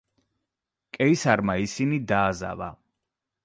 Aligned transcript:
კეისარმა 0.97 1.57
ისინი 1.67 2.03
დააზავა. 2.13 2.75